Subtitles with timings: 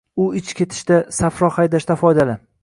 [0.21, 2.39] U ich ketishda, safro haydashda foydali.